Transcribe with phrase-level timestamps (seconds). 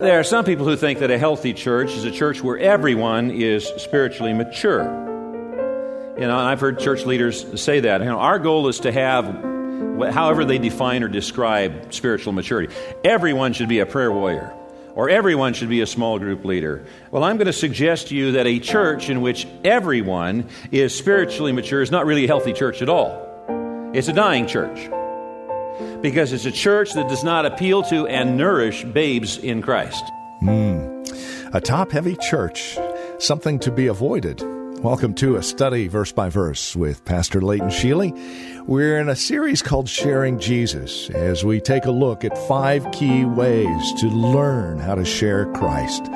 [0.00, 3.30] There are some people who think that a healthy church is a church where everyone
[3.30, 4.84] is spiritually mature.
[6.18, 8.00] You know, and I've heard church leaders say that.
[8.00, 9.26] You know, our goal is to have,
[10.10, 12.72] however they define or describe spiritual maturity,
[13.04, 14.54] everyone should be a prayer warrior
[14.94, 16.82] or everyone should be a small group leader.
[17.10, 21.52] Well, I'm going to suggest to you that a church in which everyone is spiritually
[21.52, 23.90] mature is not really a healthy church at all.
[23.92, 24.88] It's a dying church
[26.00, 30.04] because it's a church that does not appeal to and nourish babes in Christ.
[30.42, 31.54] Mm.
[31.54, 32.78] A top heavy church,
[33.18, 34.42] something to be avoided.
[34.82, 38.12] Welcome to a study verse by verse with Pastor Leighton Sheely.
[38.66, 43.26] We're in a series called Sharing Jesus as we take a look at five key
[43.26, 46.08] ways to learn how to share Christ.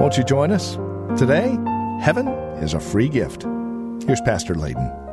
[0.00, 0.74] Won't you join us?
[1.16, 1.56] Today,
[2.00, 2.26] heaven
[2.60, 3.44] is a free gift.
[4.04, 5.09] Here's Pastor Leighton.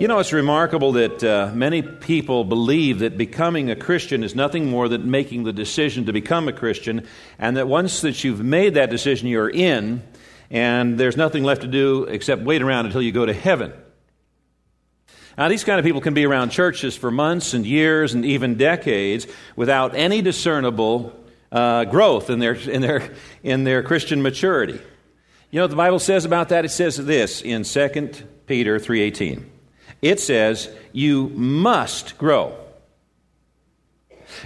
[0.00, 4.70] You know, it's remarkable that uh, many people believe that becoming a Christian is nothing
[4.70, 7.06] more than making the decision to become a Christian,
[7.38, 10.02] and that once that you've made that decision, you're in,
[10.50, 13.74] and there's nothing left to do except wait around until you go to heaven.
[15.36, 18.54] Now, these kind of people can be around churches for months and years and even
[18.54, 21.12] decades without any discernible
[21.52, 24.80] uh, growth in their, in, their, in their Christian maturity.
[25.50, 26.64] You know what the Bible says about that?
[26.64, 28.12] It says this in 2
[28.46, 29.59] Peter 3.18.
[30.02, 32.56] It says, You must grow.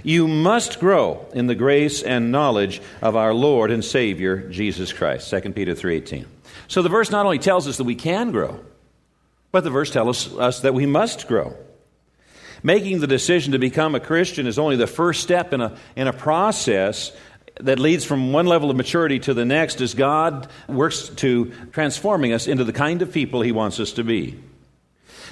[0.02, 5.30] You must grow in the grace and knowledge of our Lord and Savior Jesus Christ.
[5.30, 6.27] 2 Peter 3:18.
[6.69, 8.61] So the verse not only tells us that we can grow,
[9.52, 11.55] but the verse tells us, us that we must grow.
[12.62, 16.08] Making the decision to become a Christian is only the first step in a, in
[16.08, 17.12] a process
[17.61, 22.33] that leads from one level of maturity to the next as God works to transforming
[22.33, 24.40] us into the kind of people He wants us to be.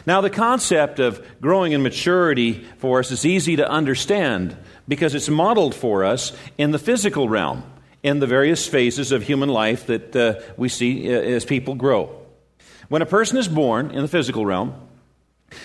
[0.07, 4.57] Now, the concept of growing in maturity for us is easy to understand
[4.89, 7.63] because it's modeled for us in the physical realm,
[8.03, 12.19] in the various phases of human life that uh, we see uh, as people grow.
[12.89, 14.75] When a person is born in the physical realm,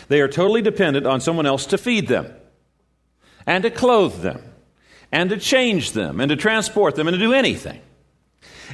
[0.08, 2.34] they are totally dependent on someone else to feed them
[3.46, 4.42] and to clothe them
[5.12, 7.82] and to change them and to transport them and to do anything.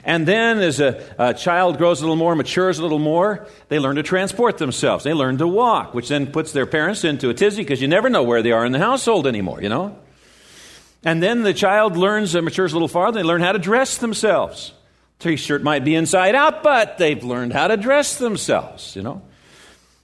[0.06, 3.80] And then, as a, a, child grows a little more, matures a little more, they
[3.80, 5.06] learn to transport themselves.
[5.06, 8.09] They learn to walk, which then puts their parents into a tizzy because you never
[8.09, 9.97] know where they are in the household anymore, you know?
[11.06, 13.97] And then the child learns, uh, matures a little farther, they learn how to dress
[13.97, 14.74] themselves.
[15.19, 19.22] T shirt might be inside out, but they've learned how to dress themselves, you know?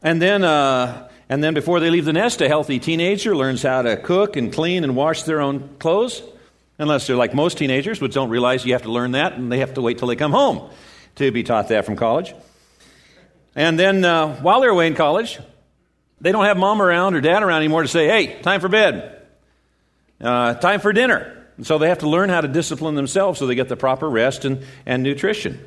[0.02, 3.82] And then, uh, and then before they leave the nest, a healthy teenager learns how
[3.82, 6.24] to cook and clean and wash their own clothes.
[6.80, 9.60] Unless they're like most teenagers, which don't realize you have to learn that, and they
[9.60, 10.70] have to wait till they come home
[11.16, 12.34] to be taught that from college.
[13.54, 15.40] And then uh, while they're away in college,
[16.22, 19.22] they don't have mom around or dad around anymore to say, hey, time for bed,
[20.22, 21.36] uh, time for dinner.
[21.58, 24.10] And so they have to learn how to discipline themselves so they get the proper
[24.10, 25.60] rest and, and nutrition.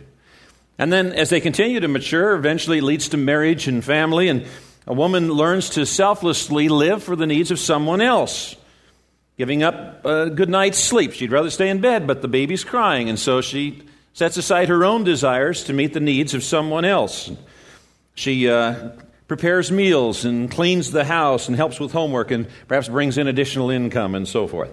[0.79, 4.47] And then as they continue to mature, eventually leads to marriage and family, and
[4.87, 8.57] a woman learns to selflessly live for the needs of someone else
[9.39, 11.13] giving up a good night's sleep.
[11.13, 13.83] She'd rather stay in bed, but the baby's crying, and so she
[14.13, 17.31] sets aside her own desires to meet the needs of someone else.
[18.15, 18.91] She uh,
[19.27, 23.71] prepares meals and cleans the house and helps with homework and perhaps brings in additional
[23.71, 24.71] income and so forth.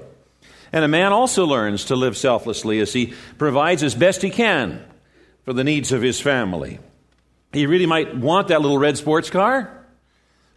[0.72, 4.84] And a man also learns to live selflessly as he provides as best he can
[5.46, 6.80] for the needs of his family.
[7.53, 9.86] He really might want that little red sports car,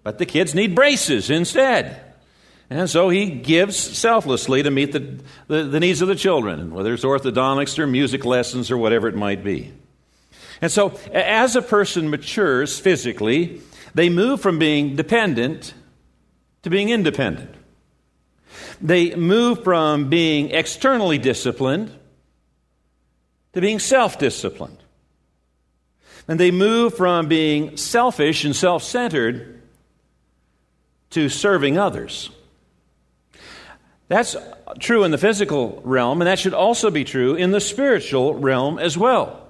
[0.02, 2.11] but the kids need braces instead.
[2.72, 6.94] And so he gives selflessly to meet the, the, the, needs of the children, whether
[6.94, 9.74] it's orthodontics or music lessons or whatever it might be.
[10.62, 13.60] And so, as a person matures physically,
[13.94, 15.74] they move from being dependent
[16.62, 17.54] to being independent.
[18.80, 21.92] They move from being externally disciplined
[23.52, 24.78] to being self disciplined.
[26.26, 29.60] And they move from being selfish and self centered
[31.10, 32.30] to serving others.
[34.12, 34.36] That's
[34.78, 38.78] true in the physical realm, and that should also be true in the spiritual realm
[38.78, 39.48] as well.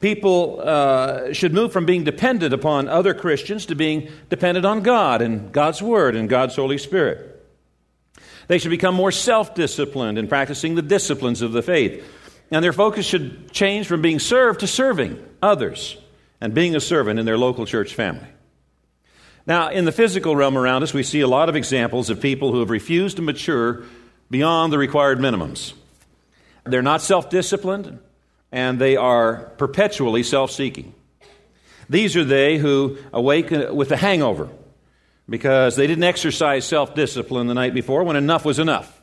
[0.00, 5.22] People uh, should move from being dependent upon other Christians to being dependent on God
[5.22, 7.44] and God's Word and God's Holy Spirit.
[8.46, 12.08] They should become more self disciplined in practicing the disciplines of the faith.
[12.52, 15.96] And their focus should change from being served to serving others
[16.40, 18.28] and being a servant in their local church family.
[19.46, 22.52] Now, in the physical realm around us, we see a lot of examples of people
[22.52, 23.84] who have refused to mature
[24.30, 25.72] beyond the required minimums.
[26.64, 27.98] They're not self disciplined,
[28.52, 30.94] and they are perpetually self seeking.
[31.88, 34.48] These are they who awaken with a hangover
[35.28, 39.00] because they didn't exercise self discipline the night before when enough was enough.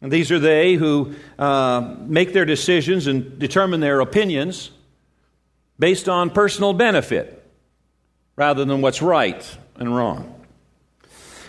[0.00, 4.70] And these are they who uh, make their decisions and determine their opinions
[5.78, 7.45] based on personal benefit
[8.36, 10.32] rather than what's right and wrong.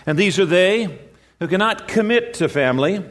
[0.06, 0.98] And these are they
[1.38, 3.04] who cannot commit to family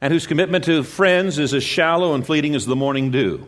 [0.00, 3.46] and whose commitment to friends is as shallow and fleeting as the morning dew.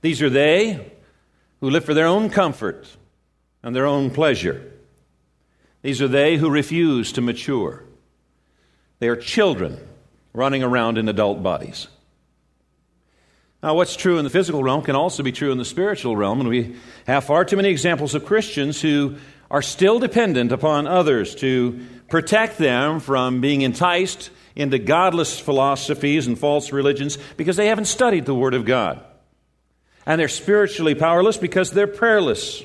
[0.00, 0.92] These are they
[1.60, 2.88] who live for their own comfort
[3.62, 4.72] and their own pleasure.
[5.82, 7.84] These are they who refuse to mature.
[8.98, 9.78] They are children
[10.32, 11.88] running around in adult bodies.
[13.62, 16.40] Now, what's true in the physical realm can also be true in the spiritual realm,
[16.40, 16.76] and we
[17.06, 19.16] have far too many examples of Christians who
[19.50, 26.38] are still dependent upon others to protect them from being enticed into godless philosophies and
[26.38, 29.04] false religions because they haven't studied the Word of God.
[30.06, 32.62] And they're spiritually powerless because they're prayerless.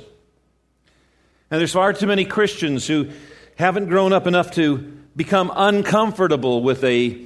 [1.52, 3.10] And there's far too many Christians who
[3.58, 4.78] haven't grown up enough to
[5.16, 7.22] become uncomfortable with a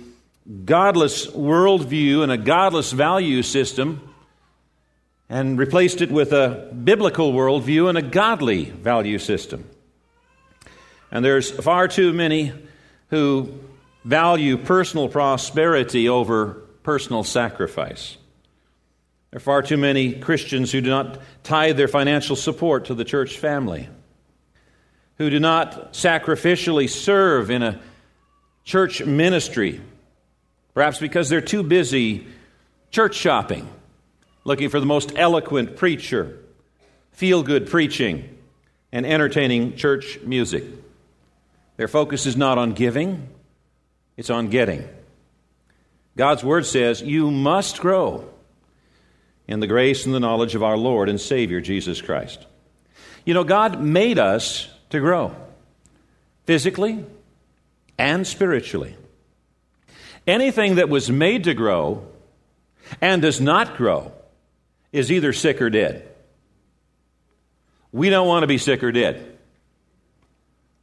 [0.65, 4.01] godless worldview and a godless value system
[5.29, 9.69] and replaced it with a biblical worldview and a godly value system.
[11.11, 12.51] And there's far too many
[13.09, 13.59] who
[14.03, 18.17] value personal prosperity over personal sacrifice.
[19.29, 23.05] There are far too many Christians who do not tithe their financial support to the
[23.05, 23.87] church family,
[25.17, 27.79] who do not sacrificially serve in a
[28.63, 29.81] church ministry
[30.73, 32.27] Perhaps because they're too busy
[32.91, 33.67] church shopping,
[34.43, 36.37] looking for the most eloquent preacher,
[37.11, 38.37] feel good preaching,
[38.91, 40.63] and entertaining church music.
[41.77, 43.29] Their focus is not on giving,
[44.17, 44.87] it's on getting.
[46.17, 48.27] God's word says, You must grow
[49.47, 52.45] in the grace and the knowledge of our Lord and Savior, Jesus Christ.
[53.25, 55.35] You know, God made us to grow
[56.45, 57.05] physically
[57.97, 58.95] and spiritually.
[60.27, 62.07] Anything that was made to grow
[63.01, 64.11] and does not grow
[64.91, 66.07] is either sick or dead.
[67.91, 69.37] We don't want to be sick or dead.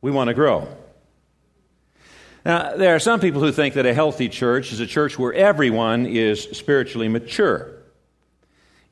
[0.00, 0.68] We want to grow.
[2.44, 5.32] Now, there are some people who think that a healthy church is a church where
[5.32, 7.72] everyone is spiritually mature.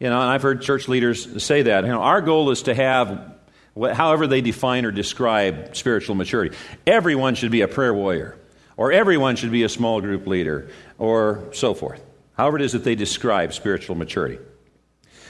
[0.01, 1.85] You know, and I've heard church leaders say that.
[1.85, 3.37] You know, our goal is to have,
[3.77, 8.37] however they define or describe spiritual maturity, everyone should be a prayer warrior
[8.77, 10.69] or everyone should be a small group leader,
[10.99, 12.03] or so forth.
[12.37, 14.39] However, it is that they describe spiritual maturity.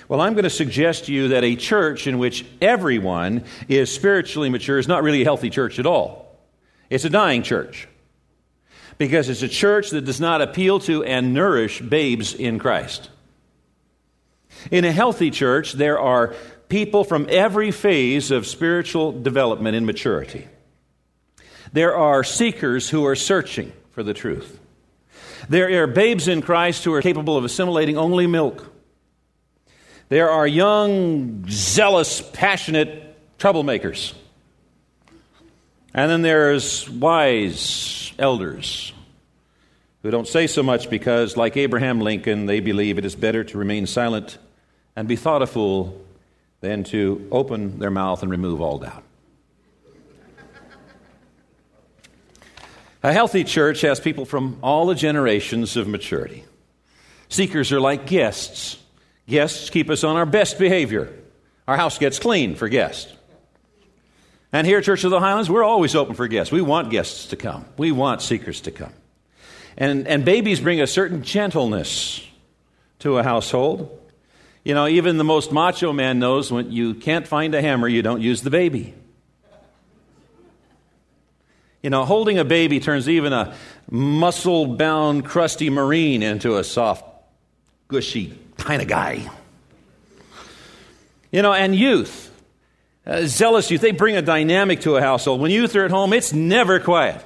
[0.09, 4.51] Well, I'm going to suggest to you that a church in which everyone is spiritually
[4.51, 6.39] mature is not really a healthy church at all.
[6.91, 7.89] It's a dying church.
[8.99, 13.11] Because it's a church that does not appeal to and nourish babes in Christ.
[14.71, 16.35] In a healthy church, there are
[16.69, 20.49] people from every phase of spiritual development and maturity.
[21.75, 24.61] There are seekers who are searching for the truth.
[25.49, 28.73] There are babes in Christ who are capable of assimilating only milk.
[30.09, 34.15] There are young, zealous, passionate troublemakers.
[35.93, 38.93] And then there's wise elders
[40.05, 43.59] who don't say so much because, like Abraham Lincoln, they believe it is better to
[43.59, 44.39] remain silent
[44.95, 46.01] and be thought a fool
[46.61, 49.03] than to open their mouth and remove all doubt.
[53.05, 56.43] A healthy church has people from all the generations of maturity.
[57.29, 58.79] Seekers are like guests.
[59.29, 61.13] Guests keep us on our best behavior.
[61.69, 63.13] Our house gets clean for guests.
[64.55, 66.51] And here at Church of the Highlands, we're always open for guests.
[66.51, 68.95] We want guests to come, we want seekers to come.
[69.77, 72.27] And, and babies bring a certain gentleness
[73.01, 74.01] to a household.
[74.65, 78.01] You know, even the most macho man knows when you can't find a hammer, you
[78.01, 78.95] don't use the baby.
[81.85, 83.55] You know, holding a baby turns even a
[83.91, 87.05] muscle bound, crusty Marine into a soft,
[87.89, 89.29] gushy kind of guy.
[91.31, 92.35] You know, and youth,
[93.07, 95.43] uh, zealous youth, they bring a dynamic to a household.
[95.43, 97.23] When youth are at home, it's never quiet.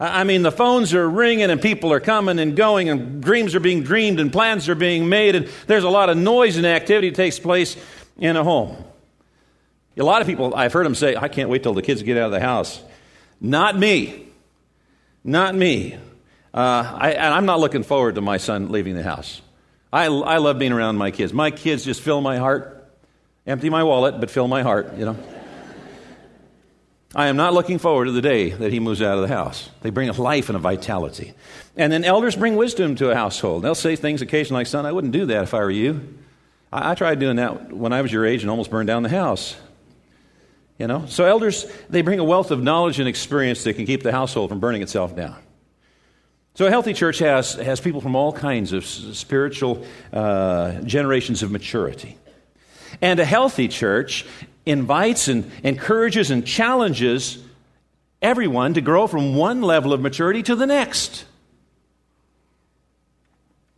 [0.00, 3.60] I mean, the phones are ringing and people are coming and going and dreams are
[3.60, 7.10] being dreamed and plans are being made and there's a lot of noise and activity
[7.10, 7.76] that takes place
[8.18, 8.76] in a home.
[9.96, 12.16] A lot of people, I've heard them say, I can't wait till the kids get
[12.16, 12.82] out of the house.
[13.44, 14.26] Not me.
[15.22, 15.98] Not me.
[16.54, 19.42] Uh, I, and I'm not looking forward to my son leaving the house.
[19.92, 21.34] I, I love being around my kids.
[21.34, 22.90] My kids just fill my heart,
[23.46, 25.16] empty my wallet, but fill my heart, you know.
[27.14, 29.68] I am not looking forward to the day that he moves out of the house.
[29.82, 31.34] They bring a life and a vitality.
[31.76, 33.62] And then elders bring wisdom to a household.
[33.62, 36.16] They'll say things occasionally like, Son, I wouldn't do that if I were you.
[36.72, 39.10] I, I tried doing that when I was your age and almost burned down the
[39.10, 39.54] house.
[40.78, 41.06] You know?
[41.06, 44.50] So elders, they bring a wealth of knowledge and experience that can keep the household
[44.50, 45.36] from burning itself down.
[46.54, 51.50] So a healthy church has, has people from all kinds of spiritual uh, generations of
[51.50, 52.16] maturity.
[53.00, 54.24] And a healthy church
[54.64, 57.38] invites and encourages and challenges
[58.22, 61.24] everyone to grow from one level of maturity to the next.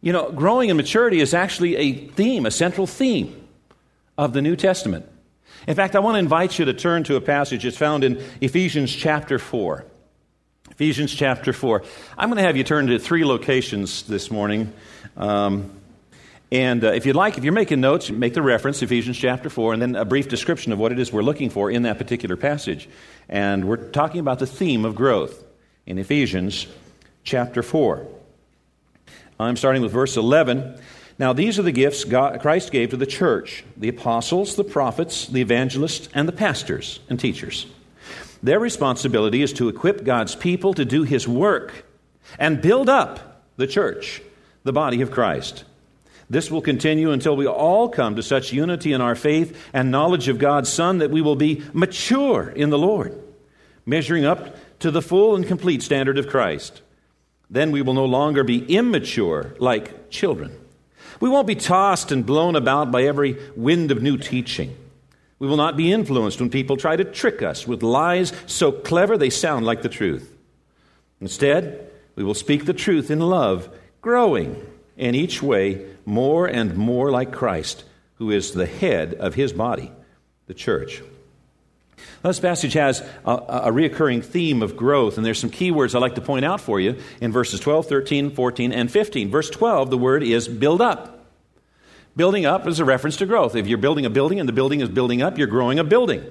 [0.03, 3.49] You know, growing in maturity is actually a theme, a central theme
[4.19, 5.07] of the New Testament.
[5.67, 8.23] In fact, I want to invite you to turn to a passage that's found in
[8.41, 9.85] Ephesians chapter 4.
[10.71, 11.83] Ephesians chapter 4.
[12.17, 14.73] I'm going to have you turn to three locations this morning.
[15.17, 15.73] Um,
[16.53, 19.73] and uh, if you'd like, if you're making notes, make the reference, Ephesians chapter 4,
[19.73, 22.37] and then a brief description of what it is we're looking for in that particular
[22.37, 22.89] passage.
[23.29, 25.43] And we're talking about the theme of growth
[25.85, 26.69] in Ephesians
[27.25, 28.07] chapter 4.
[29.41, 30.79] I'm starting with verse 11.
[31.19, 35.27] Now, these are the gifts God, Christ gave to the church the apostles, the prophets,
[35.27, 37.67] the evangelists, and the pastors and teachers.
[38.43, 41.85] Their responsibility is to equip God's people to do His work
[42.39, 44.21] and build up the church,
[44.63, 45.65] the body of Christ.
[46.29, 50.29] This will continue until we all come to such unity in our faith and knowledge
[50.29, 53.19] of God's Son that we will be mature in the Lord,
[53.87, 56.83] measuring up to the full and complete standard of Christ.
[57.49, 60.59] Then we will no longer be immature like children.
[61.21, 64.77] We won't be tossed and blown about by every wind of new teaching.
[65.39, 69.19] We will not be influenced when people try to trick us with lies so clever
[69.19, 70.35] they sound like the truth.
[71.21, 73.69] Instead, we will speak the truth in love,
[74.01, 74.65] growing
[74.97, 79.93] in each way more and more like Christ, who is the head of his body,
[80.47, 81.03] the church.
[82.23, 86.01] This passage has a, a reoccurring theme of growth, and there's some key words I'd
[86.01, 89.31] like to point out for you in verses 12, 13, 14, and 15.
[89.31, 91.25] Verse 12, the word is build up.
[92.17, 93.55] Building up is a reference to growth.
[93.55, 96.25] If you're building a building and the building is building up, you're growing a building.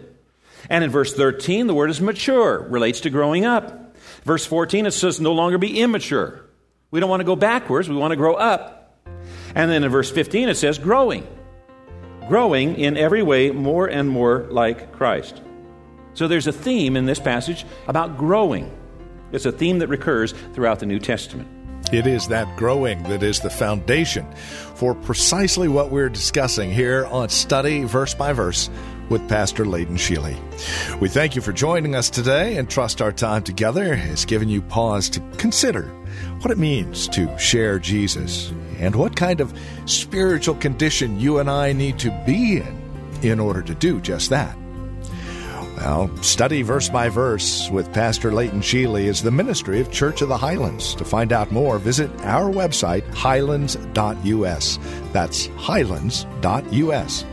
[0.69, 3.95] And in verse 13, the word is mature, relates to growing up.
[4.23, 6.43] Verse 14, it says no longer be immature.
[6.89, 8.99] We don't want to go backwards, we want to grow up.
[9.53, 11.27] And then in verse 15, it says growing.
[12.27, 15.41] Growing in every way more and more like Christ.
[16.15, 18.71] So there's a theme in this passage about growing.
[19.31, 21.49] It's a theme that recurs throughout the New Testament.
[21.91, 24.25] It is that growing that is the foundation
[24.73, 28.69] for precisely what we're discussing here on Study Verse by Verse
[29.09, 30.35] with Pastor Leighton Sheely.
[30.99, 34.63] We thank you for joining us today and trust our time together has given you
[34.63, 35.83] pause to consider
[36.41, 39.53] what it means to share Jesus and what kind of
[39.85, 42.81] spiritual condition you and I need to be in
[43.21, 44.57] in order to do just that.
[45.77, 50.29] Well, study verse by verse with Pastor Leighton Sheely is the ministry of Church of
[50.29, 50.95] the Highlands.
[50.95, 54.79] To find out more, visit our website, highlands.us.
[55.11, 57.25] That's highlands.us.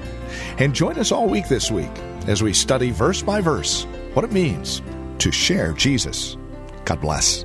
[0.59, 1.91] And join us all week this week
[2.27, 3.85] as we study verse by verse
[4.15, 4.83] what it means
[5.19, 6.37] to share Jesus.
[6.85, 7.45] God bless.